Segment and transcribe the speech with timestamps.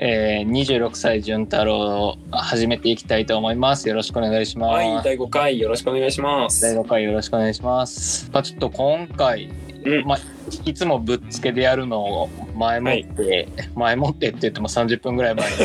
[0.00, 3.88] えー、26歳潤太郎始めていきたいと思います。
[3.88, 4.72] よろしくお願いします。
[4.74, 6.62] はい、第5回よろしくお願いします。
[6.62, 8.30] 第5回よろしくお願いします。
[8.32, 9.50] まあ、ちょっと今回、
[9.84, 10.18] うんまあ、
[10.64, 15.56] いつもぶっつけでやるのを前もって、前もってって言っても30分ぐらい前に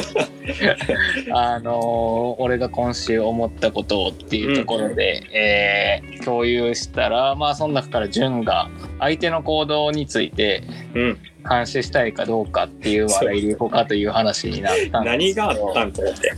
[1.31, 8.69] あのー俺が今週思ったことをっていうところで、えー共有したらまあその中から潤が
[8.99, 10.63] 相手の行動について
[10.95, 11.17] うん、
[11.47, 15.03] 監視したいかどうかっていう笑いでいこうかという話になったんですけど。
[15.03, 16.31] 何があったんと思って。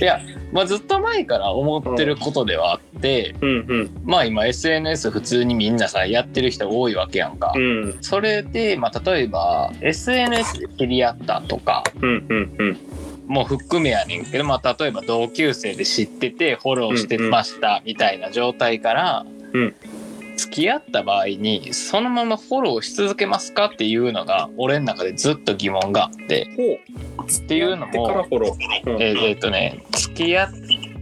[0.00, 0.20] いや、
[0.52, 3.52] まあ、ずっと前から思ってることではあって、うんう
[3.84, 4.00] ん。
[4.04, 7.52] まあ今 SNS 普通にみんなさやってる人多いわけやんか。
[7.54, 7.98] うん。
[8.00, 12.78] それで、まあ、例えば SNS で知り合ったとかうんうんうん。
[13.26, 19.93] もう含めやねんけど、まあ、例えば同級生で知っててフォローしてましたみたいな状態から、うん付
[20.54, 26.48] き合った場合にそのままフォローし続けますかっていうのが俺の中でずっと疑問があって。
[27.24, 30.50] っていうのもえーえーとね付き合っ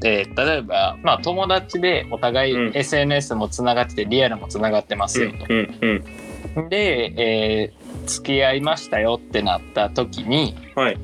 [0.00, 2.77] て例えば、まあ、友達でお互いうん。
[2.77, 5.47] SNS もつながっててリアルもつながってますよと。
[5.48, 5.87] うんう
[6.64, 10.98] んで、えー付き合いましたよってなった時に、はい。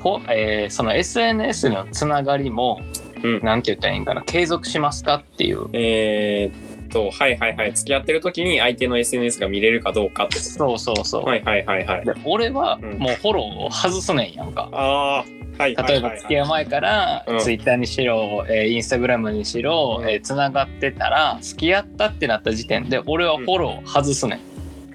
[0.00, 2.80] ほえーその SNS のつながりも、
[3.22, 3.40] うん。
[3.42, 5.68] なんて言ったらいいんかな継続しますかっていう。
[5.72, 11.28] えーっとはいはいはい付き合ってる時に相手の SNS が見れるかどうかってこそうそうそう、と。
[11.28, 12.04] はいはいはいはい。
[12.04, 14.68] で俺はうんもうフォローを外すねんやんか。
[14.72, 15.24] ああは
[15.66, 16.16] いはい例えば。
[16.16, 24.40] 付き合う前からうんツイッターにしろ、えーインスタグラムにしろ、うんえーつながってたら付き合ったってなった時点で俺はフォローを外すねん。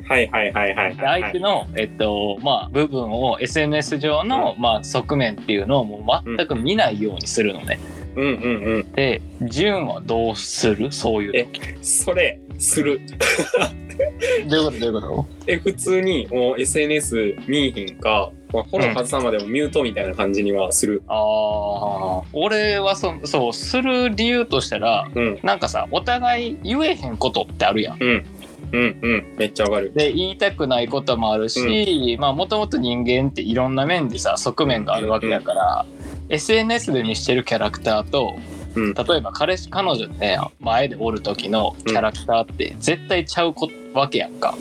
[0.07, 1.21] はいはいはいはいではい。
[1.21, 7.79] 相手の、えっとまあ、部分を SNS 上の、まあ、側面っていうのをもう全く見ないようにするのね。
[7.89, 8.29] うんうんう
[8.79, 8.91] ん。
[8.93, 10.91] で純はどうする？
[10.91, 13.01] そういう時それする。
[14.49, 14.79] どういうこと？
[14.79, 21.01] どういうこえ普通にもう SNS 見えへんか、まあ、フォロー外さんまでもミュートみたいな感じにはする。
[21.07, 27.97] とああ俺はそそうする理由としたらうんなんかさお互い言えへんことってあるやん。
[28.01, 28.25] うん
[28.71, 29.93] うんうんめっちゃわかる。
[29.95, 35.85] で言いたくないこともあるし、まあもともと人間っていろんな面でさ側面があるわけだから、
[36.29, 38.35] SNS で見してるキャラクターと
[38.75, 44.55] うん例えば彼氏彼女で前でおる時のキャラクターって絶対ちゃうこわけやんか。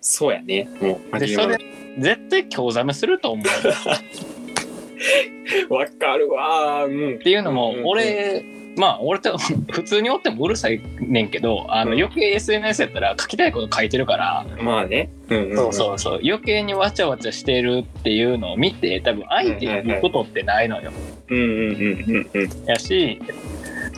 [0.00, 0.68] そうやね。
[0.80, 1.58] もうでそれ
[1.98, 3.46] 絶対興ざめすると思う。
[5.74, 6.86] わかるわー。
[6.86, 7.16] うん。
[7.16, 8.44] っていうのも俺
[8.78, 9.36] まあ俺と
[9.70, 14.46] 普通におってもうるさいねんけどあのうん余計 SNS やったら書きたいこと書いてるから。
[14.60, 15.10] まあね。
[15.28, 15.56] うんうん、うん。
[15.56, 20.92] そうそうそう余計にわちゃわちゃしてるっていうのを見て多分相手に言うことってないのよ。
[21.28, 22.64] うんうんうんうんうん。
[22.66, 23.20] やし、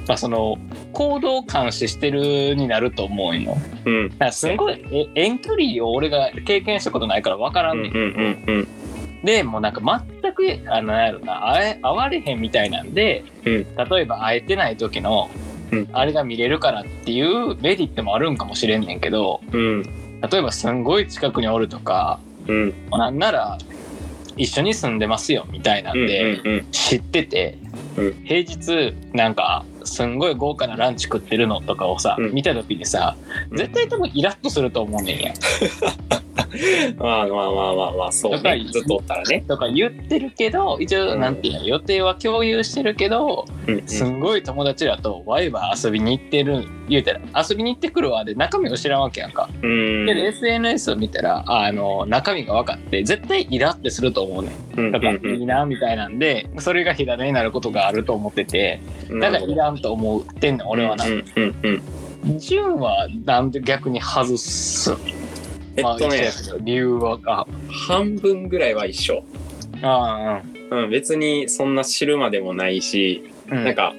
[0.08, 0.56] まあ、その
[0.92, 3.56] 行動監視してるになると思うんよ。
[3.84, 7.92] うんだからすごいえ遠距離を俺が経験したことないから分からねん。
[7.92, 8.68] うんんうんうん
[9.24, 9.80] でもうなんか
[10.22, 13.76] 全くあのやろな会え会われへんみたいなんで、うん。
[13.76, 15.30] 例えば会えてない時の、
[15.70, 15.88] うん。
[15.92, 19.82] あれが見れるからっていうメリットもあるんかもしれんねんけどうん。
[19.82, 22.74] 例えばすんごい近くにおるとかうん。
[22.90, 23.58] なんなら
[24.36, 27.58] 一緒に住んでますよみたいなんうんで、知ってて、
[27.96, 28.24] うん。
[28.24, 32.32] 平日なんかすんごい豪華なランチ食ってるのとかをさ、うん。
[32.32, 33.16] 見た時にさ
[33.52, 35.34] 絶対多分イラッとすると思うねんや。
[36.98, 38.64] まあまあまあまあまあそうね。
[38.70, 39.44] ずっとおったらね。
[39.46, 43.44] とか言ってるけど一応うんなんていうの予定は共有してるけど
[43.86, 49.48] すんごい友達らとワイワイ遊びに行ってる言うたら遊びに行ってくるわで中身を知らんわけやんか。
[49.62, 50.06] うん。
[50.06, 54.50] で SNS を見たらあの中身が分かって絶対イラってすると思うね
[54.90, 61.04] だからうんいいなみたいなんでそれが火種になることがあると思っててうんだからいらんと思ってんの俺はな。
[62.38, 64.90] 純はなんで逆に外す？
[64.90, 64.98] まあ
[65.80, 66.30] えっとね
[66.60, 69.24] 理由はあ半分ぐらいは一緒。
[69.82, 70.90] あうん。
[70.90, 73.64] 別にそんな知るまでもないしーうん。
[73.64, 73.94] なんか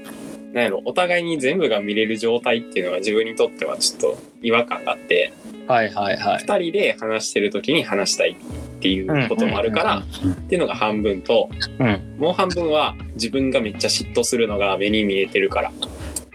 [0.54, 5.34] なんやろお互いに全部が見れる状態っていうのが自分にとってはちょっと違和感があって
[5.68, 6.44] はいはいはい。
[6.44, 10.04] 2人で話してる時に話したいっていうこともあるからっ
[10.48, 11.50] ていうのが半分と
[11.80, 12.18] うん。
[12.18, 15.72] もう半分は自分がめっちゃ嫉妬するのが目に見えてるから。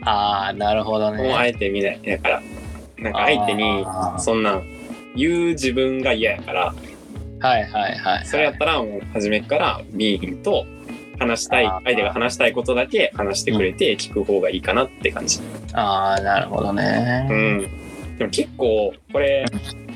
[0.02, 2.00] ああなるほどもうあねえて見ない。
[2.00, 2.42] だから
[2.98, 3.84] なんか相手に
[4.18, 4.75] そんなん
[5.16, 6.74] 言う自分が嫌やから。
[7.38, 10.64] はいはいはいそれやったらもう初めから見えひんと
[11.18, 15.40] 話したい相手が話したいことだけ話してくれて聞く方がいいかなって感じ。
[15.74, 19.44] ああなるほどうねん、でも結構これ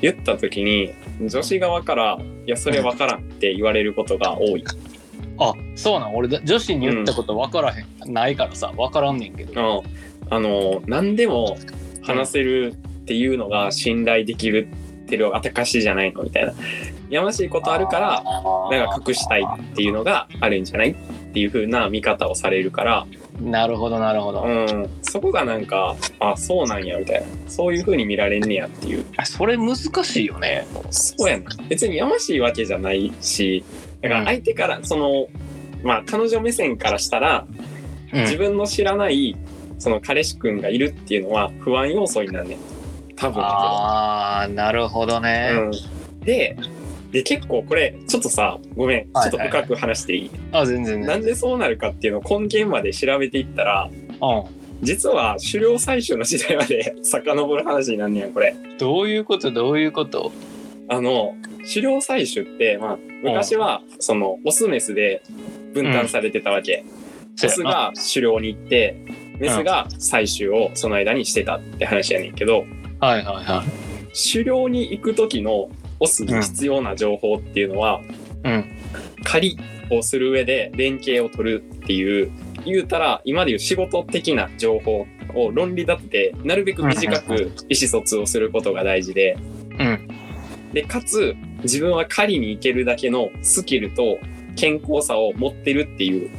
[0.03, 0.93] 言った時に
[1.27, 4.65] 女子側から「いやそれ分からん」って言われることが多い。
[5.39, 6.15] あそうなん？
[6.15, 9.83] 俺だ女子に言ったこと分からへん、ないからさ分からんねんけど。
[10.33, 11.57] あの何でも
[12.03, 16.53] 話せるっていうのが信頼できるってる証じゃないのみたいな。
[17.09, 18.23] やましいことあるから
[18.71, 20.95] なんか隠したいっていうのがあるんじゃないっ
[21.33, 23.07] ていう風な見方をされるから、
[23.41, 27.27] なるほどなるほど、うん、そこがなんかあそうなんやみたいな。
[27.49, 29.05] そういう風に見られんねやっていう。
[29.17, 30.67] あそれ難しいよね。
[30.91, 31.51] そうやな。
[31.69, 33.65] 別にやましいわけじゃないし
[34.03, 35.29] だから相手からその、
[35.83, 37.47] まあ彼女目線からしたら
[38.13, 38.21] うん。
[38.23, 39.37] 自分の知らない
[39.79, 42.59] その彼氏くんがいるっていうのは不安要素になるねん
[43.21, 43.43] 多分。
[43.43, 46.57] だああなるほどけね、ど、うん、で
[47.13, 49.05] で結構これちょっとさごめん。
[49.05, 53.91] ちょっと深く話していい,、あ全然なんでそうなるかっていうのを根源まで調べていったら
[54.21, 54.49] う
[54.83, 58.53] 実は狩猟採集の時代まで 遡る話になんねやこれ。
[58.53, 59.51] んどういうこと？
[59.51, 60.33] どういうこと？
[60.89, 65.23] あの狩猟採取って、まあ、昔はそのオスメスで
[65.75, 66.85] 分担されてたわけ、
[67.45, 68.97] オスが狩猟に行って
[69.39, 72.65] メスが採集をその間にしてたって話やねんけど
[73.01, 74.33] はいはいはい。
[74.33, 78.01] 狩猟に行く時のオスに必要な情報っていうのは、
[78.45, 78.77] うん。
[79.25, 82.31] 狩りをする上で連携を取るっていう
[82.65, 89.37] 言うたら今でいう仕事的な情報を論理立ててなるべく短く意思疎通をすることが大事で。
[89.79, 90.09] うん。
[90.73, 94.19] でかつ自分は狩りに行けるだけのスキルと
[94.57, 96.31] 健康さを持ってるっていう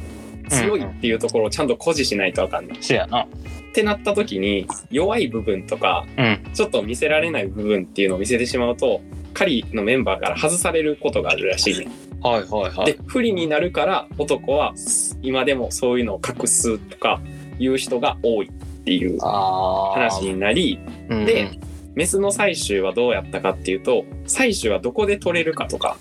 [0.48, 2.76] 強いっていうところをちゃんと誇示しないとあかんねん。
[2.76, 3.26] っせやな
[3.72, 6.40] てなった時に弱い部分とかうん。
[6.52, 9.00] ちょっと見せられない部分っていうのを見せてしまうと
[9.34, 11.86] 狩りのメンバーから外されることがあるらしいね。
[11.86, 12.20] ん。
[12.20, 12.86] はいはいはい。
[12.86, 14.74] で不利になるから男は
[15.22, 17.20] 今でもそういうのを隠すとか
[17.58, 20.78] いう人が多いっていう話になり
[21.08, 21.58] うんで
[21.94, 25.96] メスの採集はどうやったかっていうと採集はどこで取れるかとか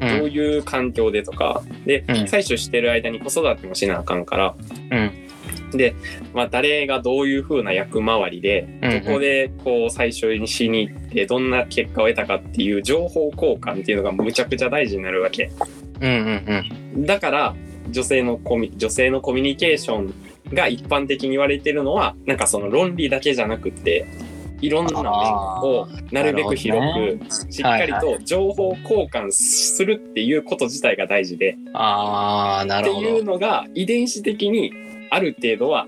[0.00, 0.18] うん。
[0.18, 1.62] どういう環境でとか。
[1.86, 2.16] で、うん。
[2.24, 4.54] 採取してる間に子育てもしなあかんから
[4.90, 5.25] うん
[5.72, 5.94] で、
[6.34, 9.04] まあ、誰がどういう風な役回りでうんうん。
[9.04, 15.50] どこでこう採集にしに行ってどんな結果を得たかっていう情報交換っていうのがむちゃくちゃ大事になるわけ。
[16.00, 16.10] うん
[16.94, 17.54] うんだから
[17.90, 20.14] 女性のコミ女性のコミュニケーション
[20.52, 24.06] が一般的に言われてるのはなんかその論理だけじゃなくって
[24.60, 31.52] いろんな面をなるべく広くしっかりと情報交換するっていうこと自体が大事で。
[31.52, 33.08] うんああなってるほど。
[33.08, 34.72] いうのが遺伝子的に
[35.10, 35.86] ある程度は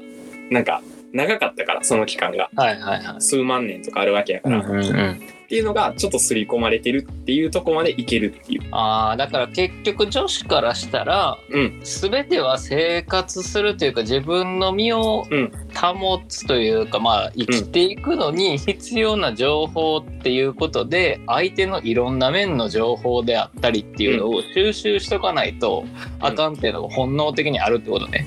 [0.50, 0.82] なんか
[1.12, 2.50] 長かったからその期間が。
[2.55, 3.20] はいはいはい。
[3.20, 5.12] 数万年とかあるわけやから、うんうんうん。
[5.12, 8.61] っていうのがちょっと刷り込まれてるっていうとこまでいけるっていう。
[8.70, 11.81] ああだから結局女子からしたら、うん。
[11.82, 15.50] 全ては生活するというか自分の身をうん。
[15.75, 25.85] 保つというか、まあ生きていくのに必要な情報っていうことで、相手のいろんな面の情報であったりっていうのを収集しとかないと
[26.21, 28.26] あかんっていうのが本能的にあるってことね。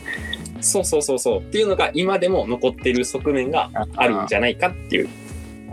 [0.61, 1.39] そうそうそうそう。
[1.39, 5.09] っていうのが今でも残ってる側面があるんじゃないかっていう。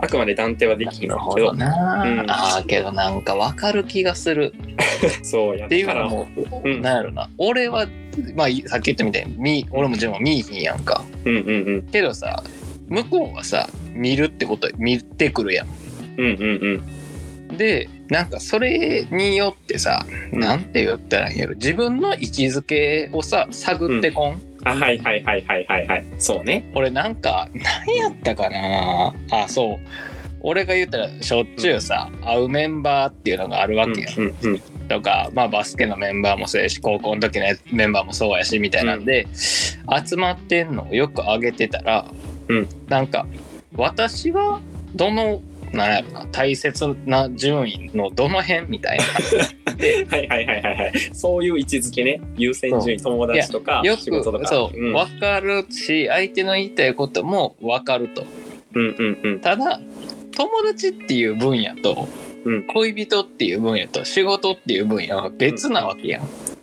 [0.01, 2.31] あくまで断定はできんなるほけどどな、うん。
[2.31, 4.53] ああけどなんか分かる気がする。
[5.23, 6.27] そうやっていうのも、
[6.63, 6.81] うん。
[6.81, 7.29] なんやろな。
[7.37, 7.85] 俺は
[8.35, 11.03] まあさっき言ったみたいにみ俺も自分も見いひんやんか。
[11.25, 11.81] うんうんうん。
[11.91, 12.43] けどさ
[12.87, 15.67] 向こうはさ見るってこと見てくるやん。
[16.17, 16.81] うんうん
[17.49, 17.57] うん。
[17.57, 20.39] でなんかそれによってさ、うん。
[20.39, 21.55] なんて言ったらいいんやろ。
[21.55, 26.05] 自分の位置づけをさ探ってこん、あはいはいはいはいはいはい。
[26.17, 26.71] そうね。
[26.75, 29.87] 俺なんか何やったかなあそう。
[30.41, 42.11] 俺が言ったらしょっちゅうさ、会うメンバーっていうのがあるわけやん、うんうんとか、まあ、バスケのメンバーもそうやし高校の時のメンバーもそうやしみたいなんで、集まってんのをよく上げてたら、
[42.47, 42.67] うん。
[42.87, 43.27] なんか
[43.75, 44.61] 私は
[44.95, 49.05] どのなんやろな大切な順位のどの辺みたいな。
[49.75, 50.91] ではいはいはいはいはい。
[51.13, 52.21] そういう位置づけね。
[52.37, 54.47] 優先順位友達とか仕事とか。
[54.47, 54.93] そう、うん。
[54.93, 58.25] 分かるし相手の言いたいことも分かると。
[58.75, 59.39] うんうんうん。
[59.39, 59.79] ただ
[60.35, 62.07] 友達っていう分野と、
[62.45, 62.63] うん。
[62.67, 66.21] 恋人っていう分野と仕事っていう分野は別なわけやん。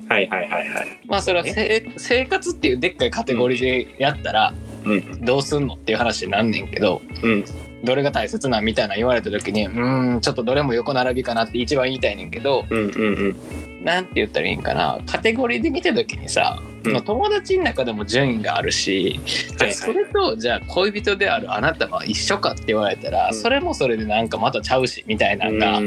[0.08, 1.00] はいはいはいはい。
[1.06, 4.52] まあそれはせ生活っていうでっかいカテゴリーでやったら
[4.84, 5.24] うん。
[5.24, 7.44] どうすんのっていう話になんねんけどうん
[7.86, 13.84] どれが大切なんみたいな言われた時にうーんちょっとどれも横並びかなって一番言いたいねんけどうんうんうん。
[13.84, 17.02] なんて言ったらいいんかなカテゴリーで見た時にさ、うん。
[17.02, 19.74] 友達の中でも順位があるしじゃあはいはい。
[19.74, 23.34] それとじゃあ恋人であるあなたは一緒かって言われたら、うん。
[23.34, 25.78] それもそれでなんかまたちゃうしみたいなのが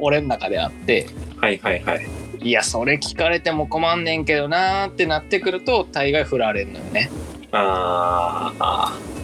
[0.00, 1.06] 俺の中であって
[1.36, 2.06] はいはいはい。
[2.40, 7.10] いやそれ聞かれても困んねんけどなーってなってくると大概振られんのよね。
[7.52, 9.21] あーあー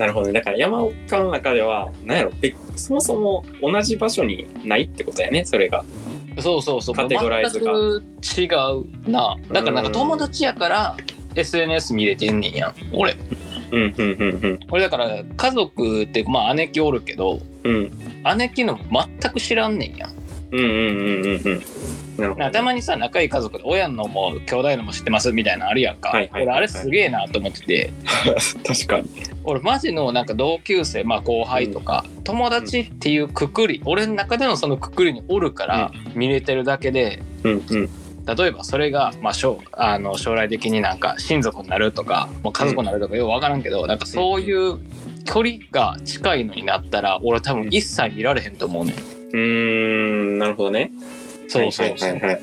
[0.00, 0.32] なるほどね。
[0.32, 5.84] だから山岡の中では何やろえそもそも同じ場所にないってことやねそれが。
[6.38, 6.94] そうそうそう。
[6.94, 7.70] カテゴライズが。
[8.22, 8.54] 全く違
[9.06, 9.36] うな。
[9.52, 10.96] だからなんか友達やから
[11.34, 12.68] SNS 見れてんねんや。
[12.68, 13.14] ん俺。
[13.72, 14.60] うんうんうんうん。
[14.70, 17.90] 俺だから家族ってまあ姉貴おるけどうん。
[18.38, 20.06] 姉貴のも全く知らんねんや。
[20.06, 20.10] ん
[20.52, 21.62] うんうんうん
[22.18, 22.52] うんうん。
[22.52, 27.92] たまにさ仲いい家族で親のも兄弟のも知ってますみたいなのあるやんか、はいはいはいはい俺あれすげえなと思ってて
[28.66, 29.08] 確かに。
[29.44, 37.88] 俺マジのなんか同級生まあ後輩とか、友達っていうくくり俺の中でのそのくくりにおるから見れてるだけでうんうん。
[38.26, 44.78] 例えばそれが、まあ、将あの将来的になんか親族になるとかもう家族になるとかよく分からんけど、なんかそういう
[45.24, 49.19] 距離が近いのになったら俺多分一切見られへんと思うねん。
[49.32, 50.92] うーん、なるほどね。
[51.48, 52.10] そうそうそう。
[52.10, 52.40] はいはいはい。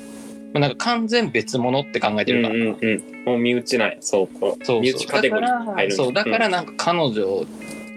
[0.54, 2.56] なんか完全別物って考えてるから。
[2.56, 2.88] うんうんう
[3.22, 3.24] ん。
[3.26, 3.98] もう身内ない。
[4.02, 7.46] そう、こうそう身内カテゴリーに入るんそうだからなんか彼女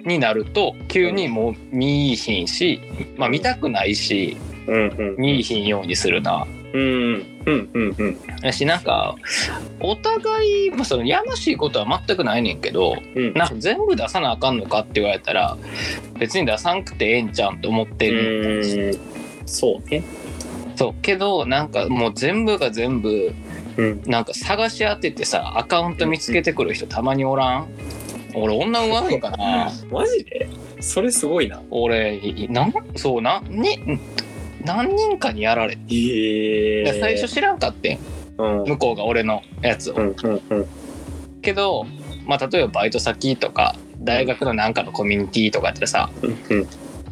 [0.04, 2.80] になると急にもう見いひんし、
[3.16, 5.16] まあ見たくないしうんうん。
[5.18, 6.46] 見いひんようにするな。
[6.72, 6.82] うん
[7.46, 9.16] うんうんうんやしなんか
[9.80, 13.34] お互い、まあ、そのやましいことは全くないねんけどうん。
[13.34, 15.56] なんか全部出さなあかんのかって言われたら
[16.18, 18.98] 別に出さんくてええんちゃうんって思ってうる。
[19.46, 20.04] そうね。
[20.76, 23.32] そうけどなんかもう全部が全部
[23.76, 24.02] うん。
[24.06, 27.68] なんか探し当ててさアカウント見つけてくる人たまにおらん？
[28.34, 29.72] 俺女うまいんかな？
[29.90, 30.48] マジで？
[30.80, 31.60] それすごいな。
[31.70, 33.78] 俺いなんそうなに
[34.64, 37.00] 何人かにやられて、へえ。
[37.00, 37.98] 最初知らんかってん
[38.38, 38.60] うん。
[38.62, 40.16] うん向こうが俺のやつを、うん
[40.50, 40.66] うん。
[41.42, 41.86] けど、
[42.26, 46.68] まあ、例えばバイト先とか大学のなんかのコミュニティとかってさうん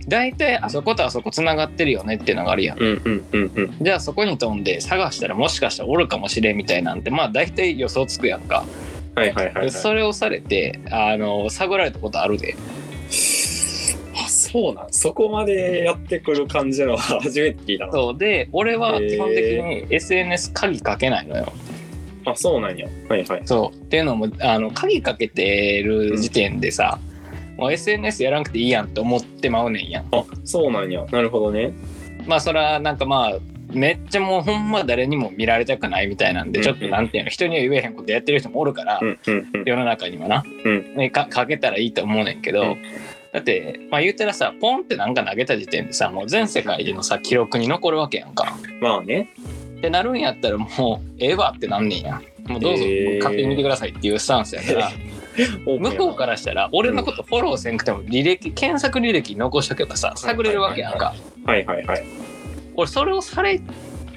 [0.07, 3.77] 大体あそことあそこつながってるよねっていうのがあるやんうんうんうんうん。
[3.79, 8.65] じゃあそこに飛んで探したらもしかしたらおるかもしれんみたいなんてまあ大体予想つくやんか、
[9.15, 9.71] はいはいはい、はい。
[9.71, 12.78] それをされてあの探られたことあるであ、
[14.51, 14.87] そうなん。
[14.91, 17.93] そこまでやってくる感じのは初めて聞いたな。
[17.93, 21.53] そうで俺は基本的に SNS 鍵かけないのよ
[22.25, 22.87] あ、そうなんや。
[23.09, 23.43] はいはい。
[23.45, 26.99] そうっていうのもあの鍵かけてる時点でさ、
[27.57, 31.05] もう SNS やらなくていいやんって思ってまうねんやんあ、そうなんや。
[31.11, 31.73] なるほどね。
[32.27, 33.39] まあそれはなんかまあ
[33.71, 39.65] めっちゃもうほんま誰にも見られたくないみたいなんでうんちょっとなんていうの人には言えへんことやってる人もおるからうんうんうん。
[39.67, 42.77] 世の中にはな、うんね、かかけたらいいと思うねんけど、うん
[43.33, 48.57] だってまあ言うたらさポンってなんか投げた時点でさもう全世界でのさ記録に残るわけやんか。
[48.81, 49.31] まあね。
[49.79, 52.21] ってなるんやったらもうええわってなんねんや。
[52.47, 52.85] もうどうぞ
[53.21, 54.91] 勝手に見てくださいっていうスタンスやから
[55.67, 61.15] 向こうからしたら俺のことフォローせんくても履歴検索履歴残しとけばさ探れるわけやんか。
[61.45, 62.05] はいはいはい。
[62.75, 63.61] 俺それをされ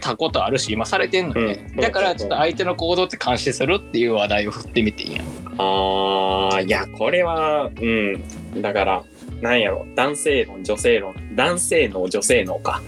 [0.01, 5.25] たことあるし今されてんのね、うんだからちょっと相手の行動って監視するっていう話題を振ってみていいやん
[5.57, 8.61] あー、いや、これは、うん。
[8.61, 9.03] だから、
[9.41, 9.85] なんやろ。
[9.95, 11.15] 男性論、女性論。
[11.35, 12.81] 男性の女性のか。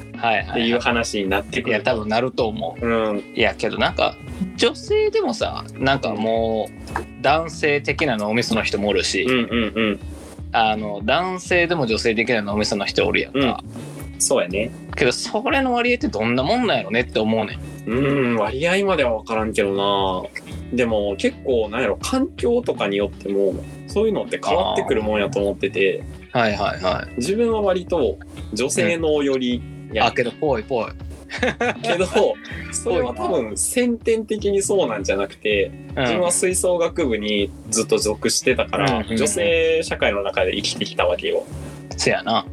[0.51, 1.71] っていう話になってくる。
[1.71, 3.23] いや多分なると思ううん。
[3.35, 4.15] いやけどなんか
[4.55, 9.99] 女性でもさなんかもう男性的な脳みその人もおるし、うんうんうん。
[10.53, 13.61] あの男性でも女性的な脳みその人おるやんか、
[14.23, 14.71] そうやね。
[14.95, 17.89] けどそれの割合ってどんなもんなんやろねって思うねん。
[17.89, 20.29] うん、割合までは分からんけどな。
[20.73, 23.53] でも結構、なんやろ、環境とかによっても、
[23.87, 27.15] そういうのって変わってくるもんやと思ってて、はいはいはい。
[27.17, 28.17] 自分は割と
[28.53, 29.61] 女性のより
[29.91, 30.05] や。
[30.05, 30.85] あけどぽいぽい、
[31.83, 32.05] けど、
[32.71, 36.01] それは多分先天的にそうなんじゃなくて、うん。
[36.01, 39.17] 自分は吹奏楽部にずっと属してたから、うんうん。
[39.17, 41.43] 女性社会の中で生きてきたわけよ。
[41.97, 42.45] せやな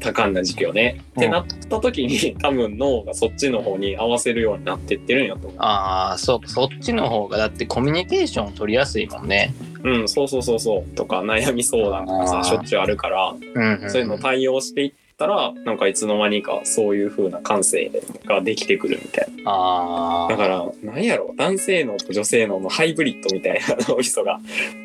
[0.00, 1.00] 多感な時期をね。
[1.02, 9.90] うんってなった時に 多分脳がそっちの方に合わせるようになってってるんやと思ああそうそっちの方がだってコミュニケーション取りやすいもんねう。
[9.90, 10.94] うん、そうそうそうそう。
[10.94, 17.90] とか悩み相談とかさ、しょっちゅうあるから、うん、うん、そういうの対応していったら、なんかいつの間にかそういう風な感性
[18.24, 19.50] ができてくるみたいな。
[19.50, 24.40] ああだから、なんやろ、男性脳と女性脳のハイブリッドみたいな脳みそが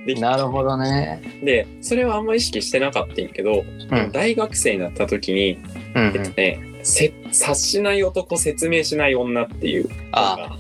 [0.06, 1.22] できなるほどね。
[1.46, 4.12] て、それはあんま意識してなかったんやけど、うん。
[4.12, 5.60] 大学生になった時に、
[5.96, 10.58] うん、えっとね、せ察しない男、説明しない女っていう本あ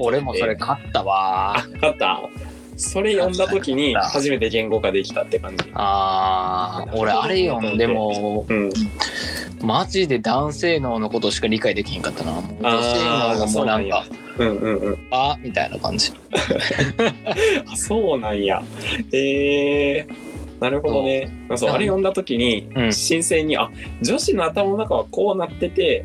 [0.00, 1.58] 俺もそれ買ったわ。
[1.58, 2.22] あ、勝った？
[2.78, 5.64] それ読んだ時に初めて言語化できたって感じ。
[5.74, 8.70] あー俺あれ読んでもうん。
[9.60, 14.06] マジで男性脳のことしか理解できへんかったな女性脳がもうなんか
[14.38, 15.08] うんうんうん。
[15.10, 16.12] あみたいな感じ
[17.66, 18.62] あ、そうなんや。
[19.12, 21.28] えー、なるほどね。
[21.56, 23.68] そう、あれ読んだ時に、うん新鮮に、あ、
[24.02, 26.04] 女子の頭の中はこうなってて、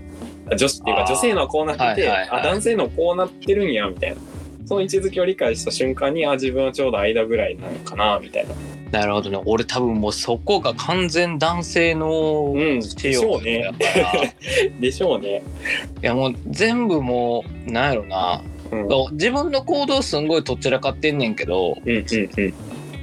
[0.51, 4.17] あ女子っていうか女性のはこうなってて、はいはいはいあ、男性のこうなってるんや、みたいな。
[4.65, 8.53] その位置づけを理解した瞬間に、あ、自分はちょうど間ぐらいなのかな、みたいな。
[8.99, 13.71] なるほどね俺多分もうそこが完全男性のうん、で手しょをうね。
[13.79, 14.33] からい
[14.79, 15.41] でしょうね。
[16.03, 18.81] やもう全部もうなんやろなうん。
[18.81, 22.53] うん自分の行動すんごいとっちらかってんねんけどうんうん。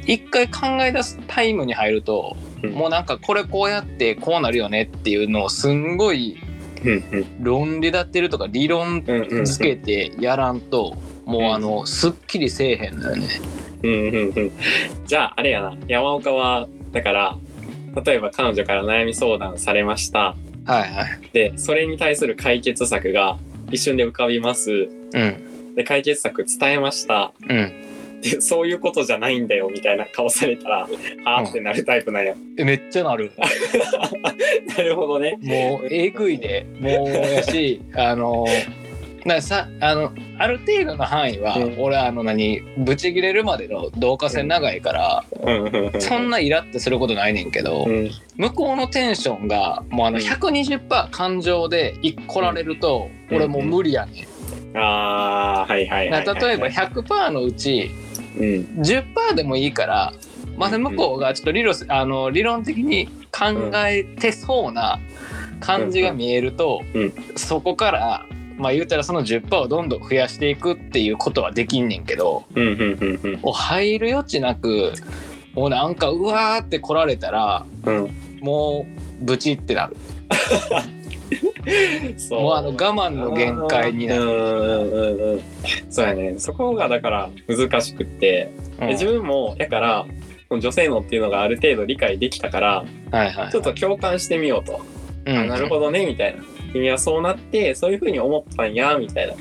[0.07, 6.37] 一回考え出すタイムに入ると、うんもうなんかこれこうやってこうなるよねっていうのをすんごい
[6.85, 10.97] うんうん論理立ってるとか理論うんうんつけてやらんと、
[11.31, 13.29] もうあのすっきりせえへんのよね。
[13.83, 14.53] うんうんうん。
[15.07, 15.77] じゃああれやな。
[15.87, 17.37] 山岡はだから
[18.05, 20.35] 例えば彼女から悩み相談されました。
[20.67, 21.31] はいはい。
[21.33, 23.39] でそれに対する解決策が
[23.71, 24.89] 一瞬で浮かびます。
[25.13, 25.75] うん。
[25.75, 27.33] で解決策伝えました。
[27.49, 27.73] うん。
[28.23, 30.79] でそういうことじゃないんだよみたいな顔されたら
[31.25, 33.33] はあってなるタイプなんや、えめっちゃなる。
[34.77, 35.39] なるほどね。
[35.43, 36.67] もうえぐいで。
[36.79, 38.47] もうやしあの
[39.25, 41.77] なさあのある程度の範囲は、うん。
[41.79, 46.01] 俺あの何ブチ切れるまでの導火線長いから、うん。
[46.01, 48.11] そんなイラってすることないねんけど、うん。
[48.37, 50.25] 向こうのテンションがもうあのうん。
[50.25, 53.37] 120%感情でい来られると、うん。
[53.37, 54.77] 俺もう無理やねん。
[54.77, 57.91] あーはいはいはいはい、な例えば100%のうち
[58.39, 58.45] うん。
[58.79, 60.15] 10%でもいいから
[60.57, 64.99] まだ向こうがちょっと理論あの理論的に考えてそうな
[65.61, 67.13] 感じが見えると、うん。
[67.37, 68.27] そこから
[68.61, 73.41] まあ言うたらその10%をどんどん増やしていくっていうことはできんねんけどうんうんうんうん。
[73.41, 74.93] もう入る余地なく
[75.55, 78.11] もうなんかうわーって来られたらうん。
[78.41, 78.87] も
[79.21, 79.97] うブチってなる。
[82.17, 82.41] そう。
[82.43, 84.23] もうあの我慢の限界になる。
[84.23, 85.41] うんうんうんうん。
[85.91, 86.35] そうやね。
[86.39, 88.51] そこがだから難しくって、
[88.81, 88.87] うん。
[88.89, 90.07] で自分もだから
[90.51, 93.51] 女性のっていうのがある程度理解できたからはいはい。
[93.51, 94.81] ちょっと共感してみようと、
[95.27, 95.37] うん。
[95.37, 99.35] あなるほどねみたいな君はそうなってそういうふうに思ったんやみたいな。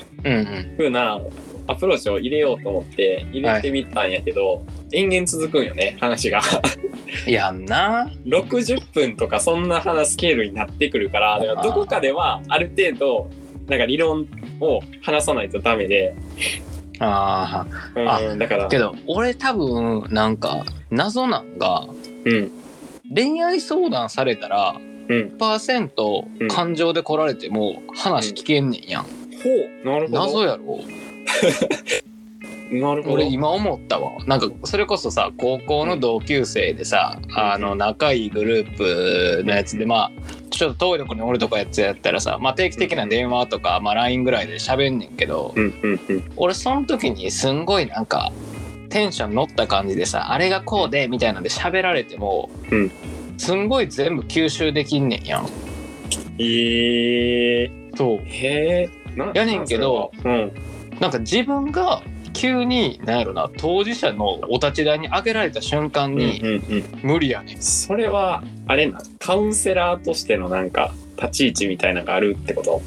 [0.78, 1.20] ふうな
[1.68, 6.42] アプローチを入れようと思って入れてみたんやけど、延々続くんよね話が。
[7.28, 8.12] やんな。
[8.26, 13.30] 60分とかそんな話スケールになってくるからだからどこかではある程度
[13.68, 14.28] なんか理論
[14.60, 16.16] を話さないとダメで、
[17.00, 18.66] あうん、あだから。
[18.66, 21.86] ーけど俺多分なんか謎なんが
[22.26, 22.52] うん。
[23.14, 24.76] 恋愛相談されたら
[25.10, 29.10] うんパーセント感情で来られても話聞けんねんやん、ほ
[29.84, 29.86] う。
[29.86, 30.20] なるほど。
[30.26, 30.80] 謎やろ。
[32.72, 33.16] なるほど。
[33.16, 34.24] 俺今思ったわ。
[34.26, 40.12] なんかそれこそさ高校の同級生でさ、あの仲いいグループのやつでまあ
[40.52, 46.32] ちょっと遠いとこにおるとかやつやったらさ、まあ、定期的な電話とか、まあ、LINE ぐらいで喋んねんけど、うんうんうん。
[46.36, 48.32] 俺その時にすんごいなんか
[48.90, 52.92] テンション乗った感じでさあれがこうでみたいなんで喋られても、うん
[53.40, 55.48] すんごい全部吸収できんねんやん。
[56.38, 58.18] えー、そう。
[58.26, 58.90] へえ
[59.34, 60.52] やねんけどうん。
[61.00, 67.00] なんか自分が急になんやろな当事者のお立ち台に上げられた瞬間にうんうんうん。
[67.02, 67.62] 無理やねん。
[67.62, 72.82] それはあれなカウンセラーとしてのなんか立ち位置みたいなのがあるってこと？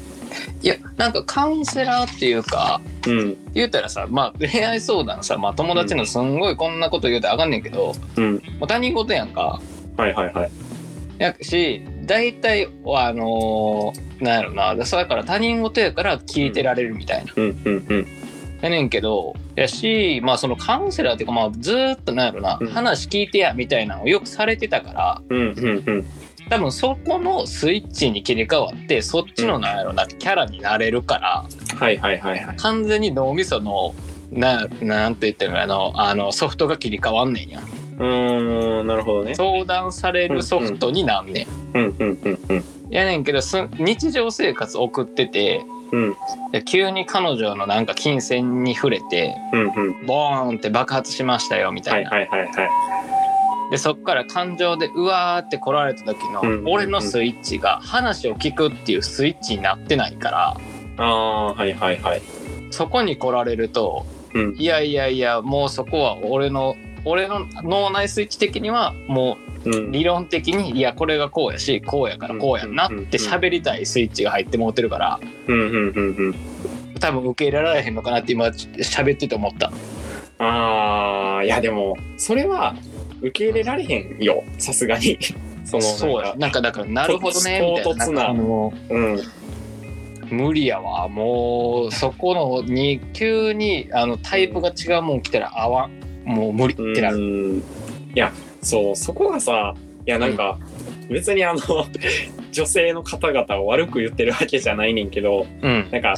[0.61, 3.37] いやなんかカウンセラーっていうかうん。
[3.55, 8.33] 言うたらさまあ恋愛相談さ、まあ、友達のすんごいこんなこと言うたらあかんねんけど、うん。
[8.59, 9.59] もう他人事やんか。
[9.97, 10.51] はいはいはい。
[11.19, 14.85] やし大体はあのーなんやろな。
[14.85, 17.33] そうだから他人事やから聞いてられるみたいな。
[17.35, 18.07] うんうんうん。
[18.61, 22.67] やねんけどやしまあそのカウンセラーっていうかまあずーっとなんやろな、うん。
[22.69, 26.05] 話聞いてやみたいなのをよくされてたからうんうんうん。
[26.49, 31.45] 多分そこのスイッチに切り替わってそっちのなんやろな、キャラになれるから
[31.77, 32.55] はいはいはいはい。
[32.57, 33.95] 完全に脳みその
[34.31, 37.61] ななんて言ってるのあのあのソフトが切り替わんねんや
[37.99, 39.35] うーんなるほどね。
[39.35, 41.77] 相談されるソフトになんねん。
[41.77, 42.39] うんうんうん。
[42.49, 46.15] うんやねんけどす日常生活送っててうん。
[46.51, 50.05] で急に彼女のなんか金銭に触れてうんうん。
[50.05, 52.69] ボーンって爆発しましたよみたな、はいいはいはいはい。
[53.71, 60.57] でそっから感情でうわーって来られた時のうん俺のスイッチが話を聞くっていうスイッチになってないから
[60.97, 62.21] ああはいはいはい。
[62.69, 64.55] そこに来られるとうん。
[64.59, 66.75] いやいやいやもうそこは俺の
[67.05, 69.91] 俺の脳内スイッチ的にはもううん。
[69.91, 75.19] 理論的にいやこれがこうやしこうやからこうやんなって喋りたいスイッチが入ってもうてるから。
[75.47, 76.35] うんうんうんうん。
[76.99, 79.71] 多分受け入れられへんのかなって今喋ってて思った。
[80.39, 82.75] ああいやでもそれは
[83.21, 84.43] 受け入れられへんよ。
[84.57, 85.17] さすがに。
[85.65, 86.35] そのそうや。
[86.37, 88.33] なんかだからなるほどねみたいな。
[88.33, 88.33] な。
[88.33, 89.21] うん。
[90.29, 91.07] 無理やわ。
[91.07, 97.17] もうそこのに急にあのタイプが違うもん来たら合わんもう無理ってなる。
[97.17, 97.19] う
[97.57, 97.63] ん
[98.15, 98.31] いや
[98.61, 99.73] そうそこがさ
[100.05, 100.59] いやなんか、
[101.09, 101.59] 別にあの
[102.51, 105.87] 女性の方々を悪く言ってるわけじゃないねんけどうん。
[105.91, 106.15] なんか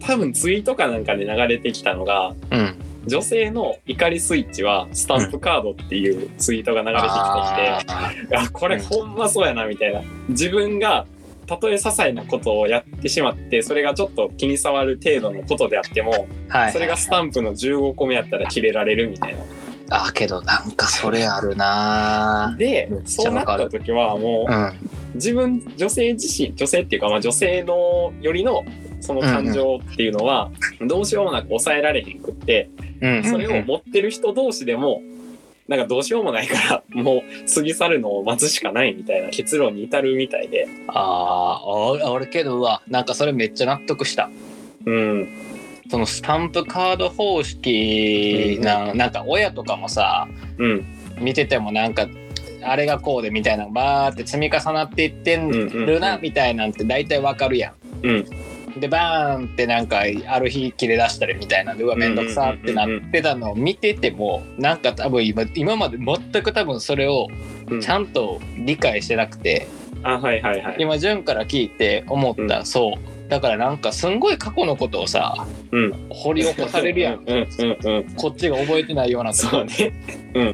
[0.00, 2.74] 多分ツイートかなんかで流れてきたのがうん。
[3.06, 10.02] 女性の怒りスイッチはスタンプカードっていうツイートが流れてきてきて、ああこれほんまそうやなみたいな。
[10.28, 11.04] 自分が
[11.52, 16.26] たとえ些細なことをやってしまってそれがちょっと気に障る程度のことであっても
[16.72, 19.42] それがスタンプの15個目やったら切れられるみたいな。
[19.94, 22.54] あけどなんかそれあるな。
[22.58, 24.66] でそうなった時はもうん。
[24.68, 24.74] う
[25.14, 28.64] 自分女性自身女性っていうか、まあ、女性のよりの
[29.00, 32.70] その感情っていうのはどうしようもなく抑えられへんくって、
[33.02, 33.24] うん。
[33.24, 35.02] それを持ってる人同士でも
[35.72, 40.68] なんかどうしようもないからもう過ぎ去るのを待つしかないみたいな結論に至るみたいで。
[40.88, 44.28] あーあ俺けどうわなんかそれめっちゃ納得した。
[44.84, 45.28] うん。
[45.90, 50.84] そのスタンプカード方式な,、なんか親とかもさうん。
[51.18, 52.06] 見ててもなんか
[52.62, 57.70] あれがこうでみたいなのバーって積み重なっていってるなみたいなんて大体わかるや
[58.02, 58.06] ん。
[58.06, 58.26] うん
[58.76, 67.28] でバーンってなんかある日切れ出したりみたいなんでうわめんどくさってなってたのを見ててもなんか多分今今まで全く多分それを
[67.70, 67.80] うん。
[67.80, 69.68] ちゃんと理解してなくて
[70.02, 70.76] あはいはいはい。
[70.80, 72.66] 今潤から聞いて思った、うん。
[72.66, 76.06] そうだからなんかすんごい過去のことをさうん。
[76.10, 77.24] 掘り起こされるやん。
[77.26, 79.94] うんこっちが覚えてないようなことそうね。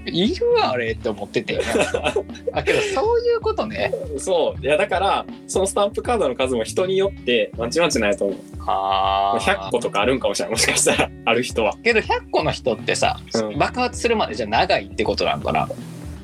[0.06, 1.58] いるわあれって思ってて。
[2.52, 3.92] あけどそういうことね。
[4.16, 4.64] そう。
[4.64, 8.38] いやだからそのスタンプカードの数も人によってまちまちないと思う。
[8.64, 9.56] あー。
[9.56, 11.10] 100個とかあるんかもしれないもしかしたら。
[11.24, 11.74] ある人は。
[11.82, 13.58] けど100個の人ってさ、うん。
[13.58, 15.68] 爆発するまでじゃ長いってことなんかな。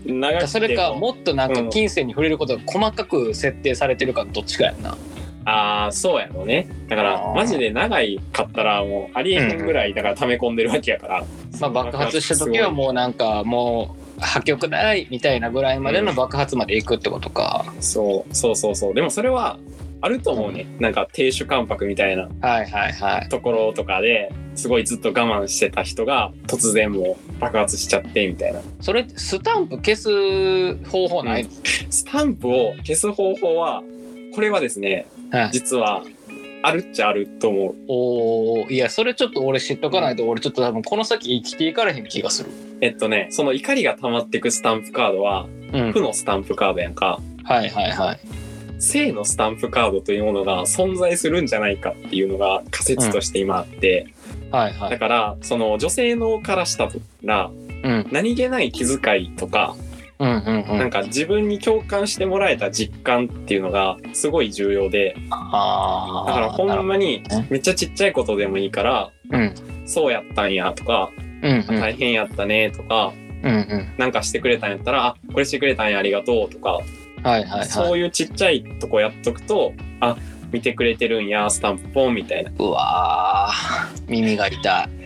[0.06, 1.70] 長それかもっとなんかうん。
[1.70, 4.96] 金銭に触れることが細かく設定されてるかどっちかやんな
[5.44, 6.68] ああそうやろうね。
[6.88, 11.24] だからマジで長いかったらもうありえへんぐらいだから溜め込んでるわけやから、
[11.60, 18.94] まあ、爆発した時はもうなんかもう破局ないみたいなぐらいまでの爆発まで行くってことか、そうそうそうそう。
[18.94, 19.58] でもそれは
[20.00, 20.66] あると思うね。
[20.78, 22.28] なんか亭主関白みたいな。
[23.28, 28.60] ところとかですごいずっと我慢してた人が突然もう爆発しちゃってみたいな。
[28.80, 31.50] それスタンプ消す方法ないの、
[31.90, 33.82] スタンプを消す方法は
[34.34, 35.50] これはですねはい。
[35.52, 36.02] 実は
[36.62, 37.74] あるっちゃあると思う。
[37.88, 42.50] おーいやそれちょっと俺知っとかないと俺ちょっと多分この先生きていかれへん気がする。
[42.80, 45.92] えっとねその怒りが溜まってくスタンプカードはうん。
[45.92, 47.20] 負のスタンプカードやんか。
[47.44, 48.20] はいはいはい。
[48.80, 54.08] 正のスタンプカードというものが存在するんじゃないかっていうのが仮説として今あって、
[54.50, 54.98] だはいはい。
[54.98, 56.88] からその女性のからした
[57.22, 57.50] ら
[57.82, 58.06] うん。
[58.10, 59.76] 何気ない気遣いとか、
[60.18, 60.78] うんうんうん。
[60.78, 65.14] なんか自分に共感してもらえた実感っていうのがすごい重要で。
[65.30, 69.54] だからほんまにめっちゃちっちゃいことでもいいからうん。
[69.86, 71.10] そうやったんやとか
[71.42, 71.80] うんうん。
[71.80, 73.94] 大変やったねとかうんうん。
[73.98, 76.84] なんかしてくれたんやったらあこれしてくれたんやありがとうとかはい
[77.24, 77.66] はいはい。
[77.66, 80.16] そういうちっちゃいとこやっとくとあ
[80.52, 82.52] 見てくれてるんやスタンプポンみたいな。
[82.56, 84.04] うわー。
[84.08, 84.60] 耳が痛い。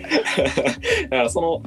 [1.08, 1.62] だからその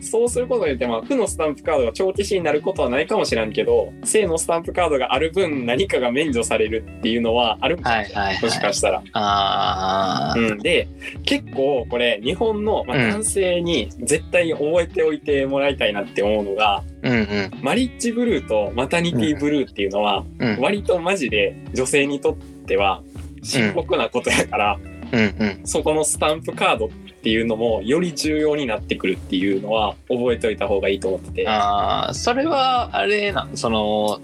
[0.00, 7.76] そうすることによって、まあ、負のスタンプカードが長期死になることはないかもしれんけど正のスタンプカードがある分何かが免除されるっていうのはある。
[7.76, 8.42] かもはいはいはい。
[8.42, 9.02] もしかしたら。
[9.12, 10.52] あー。
[10.52, 10.88] うん、で
[11.24, 13.10] 結構これ日本の、まあ、うん。
[13.10, 17.50] 男性に絶対覚えておいてもらいたいなって思うのが、うんうん。
[17.62, 20.60] マリッジブルーとマタニティブルーっていうのは、うん。
[20.60, 23.02] 割とマジで女性にとっては
[23.42, 24.78] 深刻なことやから、
[25.12, 25.60] うんうん。
[25.64, 31.48] そこのスタンプカードっていうのもより重要になってくるっていうのは覚えておいた方がいいと思ってて。
[31.48, 34.20] あーそれはあれなその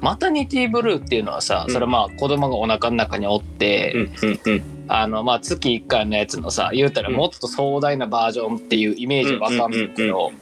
[0.00, 1.72] マタニティブルーっていうのはさ、うん。
[1.72, 4.62] それまあ子供がお腹の中におって、うんうんうん。
[4.88, 10.32] あのまあ月1回のやつのさ言うたらもっと壮大なバージョンっていうイメージわかんないけど、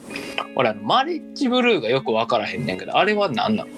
[0.55, 3.71] 俺あのマリッジブルーがよく分からへんねんけどあれは何なのい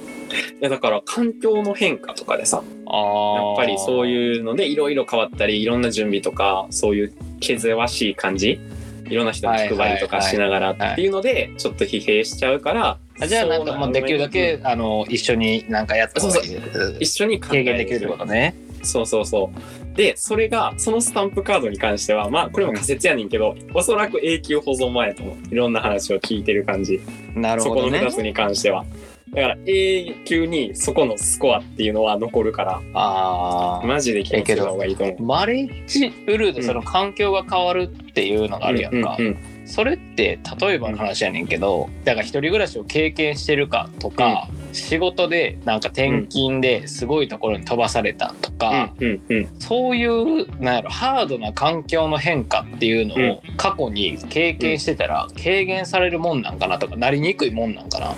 [0.62, 8.62] やだから環境の変化とかでさやっぱりそうういうのでいろいろ変わったりいろんな準備とかそういう気ぜわしい感じ
[9.06, 16.58] いろんな人に気配りとかしながらっていうのでちょっと疲弊しちゃうからあじゃあなんかもうできるだけ、あの一緒になんかやった方がいい
[17.02, 18.56] 一緒に軽減できるってことね。
[18.84, 28.12] そうそうそうでそれがそのスタンプカードに関してはまあこれも仮説やねんけど、おそらく永久保存前といろんな話を聞いてる感じそこのなるほどね2。
[28.12, 28.86] つに関しては
[29.34, 33.86] だから永久にそこのスコアっていうのは残るからああ。
[33.86, 39.16] マジで気をつけた方がいいと思うマリッジブルーでその環境が変わるっていうのがあるやんか。
[39.18, 39.38] うんうん
[39.72, 58.16] それって例えばの話やねんけどだから一人暮らしを経験してるかとか、仕事でなんか転勤ですごいところに飛ばされたとか、うんうんうんそういうなんやろハードな環境の変化っていうのを過去に経験してたら軽減されるもんなんかなとかなりにくいもんなんかな。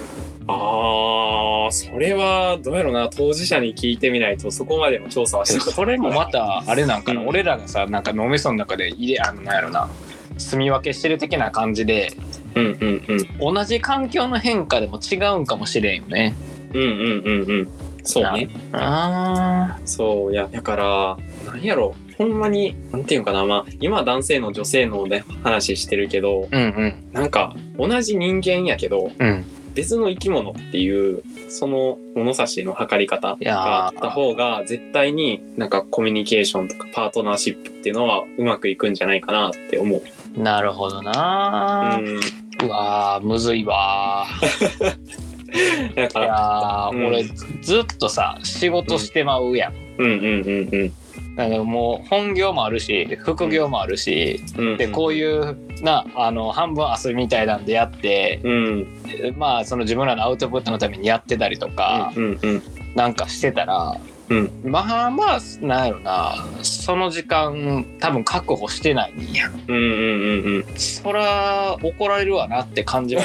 [0.47, 3.09] あーそれはどうやろうな。
[3.09, 7.27] 当事者に聞いてみないとそこまでの調査はしたことそれもまたあれなんかな、うん。
[7.27, 9.89] 俺らがさなんか脳みその中で入れあのなんやろな。
[10.37, 12.11] 住み分けしてる的な感じで
[12.55, 13.05] うんうん
[13.39, 16.35] うん同じ環境の変化でも違うんかもしれんよね。
[16.73, 17.69] うんうんうんうん。
[18.03, 18.49] そうね。
[18.73, 21.17] あそういやだから
[21.51, 21.95] なんやろ。
[22.17, 23.45] ほんまになんていうのかな。
[23.45, 26.95] まあ今男性の女性ので話してるけどうんうん。
[27.11, 40.39] なんか同じ人間やけどうん別の生き物っていうその物差しの測り方があった方が絶対になんかコミュニケーションとかパートナーシップっていうのはうまくいくんじゃないかなって思う。
[40.39, 42.19] なるほどな、うん、
[42.65, 44.25] うわーむずいわ。
[45.95, 46.99] いやら、うん。
[46.99, 47.23] ー俺
[47.61, 50.93] ずっとさ仕事してまうやん、うんうんうんうん
[51.35, 58.87] だからもう本業もあるし副業もあるし、うん、でこういうなあの半分遊びみたいなんでやって、うん。
[59.37, 62.63] まあその自分らのアウトプットのためにやってたりとか、うんうん
[62.95, 64.61] なんかしてたら、うん。
[64.63, 69.49] まあまあなんやろなその時間多分確保してないんや。
[69.67, 69.85] うんうんう
[70.59, 70.77] んうん。
[70.77, 73.23] そら怒られるわなって感じは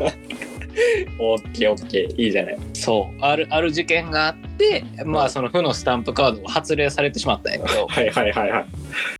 [1.18, 2.58] オッケーオッケーいいじゃない。
[2.74, 9.19] そうあるある事件があってまあその負のスタンプカードを発令されてしまったんやけどはいはいはいはい。